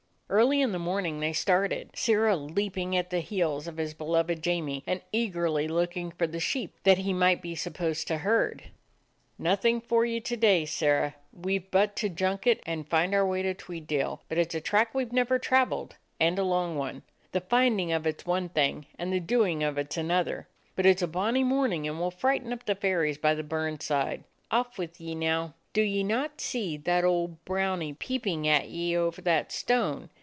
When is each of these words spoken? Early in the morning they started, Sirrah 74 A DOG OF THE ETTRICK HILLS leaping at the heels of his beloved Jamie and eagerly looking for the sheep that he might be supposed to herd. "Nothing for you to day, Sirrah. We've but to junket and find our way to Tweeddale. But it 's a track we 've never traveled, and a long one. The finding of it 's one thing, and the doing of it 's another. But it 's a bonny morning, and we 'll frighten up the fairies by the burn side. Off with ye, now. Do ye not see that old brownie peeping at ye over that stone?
Early 0.33 0.61
in 0.61 0.71
the 0.71 0.79
morning 0.79 1.19
they 1.19 1.33
started, 1.33 1.89
Sirrah 1.93 2.31
74 2.31 2.31
A 2.31 2.31
DOG 2.31 2.39
OF 2.39 2.39
THE 2.39 2.45
ETTRICK 2.45 2.53
HILLS 2.53 2.55
leaping 2.87 2.95
at 2.97 3.09
the 3.09 3.19
heels 3.19 3.67
of 3.67 3.75
his 3.77 3.93
beloved 3.93 4.41
Jamie 4.41 4.83
and 4.87 5.01
eagerly 5.11 5.67
looking 5.67 6.11
for 6.11 6.25
the 6.25 6.39
sheep 6.39 6.73
that 6.83 6.99
he 6.99 7.11
might 7.11 7.41
be 7.41 7.53
supposed 7.53 8.07
to 8.07 8.19
herd. 8.19 8.63
"Nothing 9.37 9.81
for 9.81 10.05
you 10.05 10.21
to 10.21 10.37
day, 10.37 10.63
Sirrah. 10.63 11.15
We've 11.33 11.69
but 11.69 11.97
to 11.97 12.07
junket 12.07 12.61
and 12.65 12.87
find 12.87 13.13
our 13.13 13.27
way 13.27 13.41
to 13.41 13.53
Tweeddale. 13.53 14.21
But 14.29 14.37
it 14.37 14.53
's 14.53 14.55
a 14.55 14.61
track 14.61 14.95
we 14.95 15.03
've 15.03 15.11
never 15.11 15.37
traveled, 15.37 15.97
and 16.17 16.39
a 16.39 16.43
long 16.45 16.77
one. 16.77 17.03
The 17.33 17.41
finding 17.41 17.91
of 17.91 18.07
it 18.07 18.21
's 18.21 18.25
one 18.25 18.47
thing, 18.47 18.85
and 18.97 19.11
the 19.11 19.19
doing 19.19 19.63
of 19.63 19.77
it 19.77 19.91
's 19.91 19.97
another. 19.97 20.47
But 20.77 20.85
it 20.85 20.99
's 21.01 21.01
a 21.01 21.09
bonny 21.09 21.43
morning, 21.43 21.85
and 21.89 21.97
we 21.97 22.05
'll 22.05 22.09
frighten 22.09 22.53
up 22.53 22.63
the 22.65 22.75
fairies 22.75 23.17
by 23.17 23.35
the 23.35 23.43
burn 23.43 23.81
side. 23.81 24.23
Off 24.49 24.77
with 24.77 25.01
ye, 25.01 25.13
now. 25.13 25.55
Do 25.73 25.81
ye 25.81 26.03
not 26.05 26.39
see 26.39 26.77
that 26.77 27.03
old 27.03 27.43
brownie 27.43 27.93
peeping 27.93 28.47
at 28.47 28.69
ye 28.69 28.95
over 28.95 29.21
that 29.23 29.51
stone? 29.51 30.09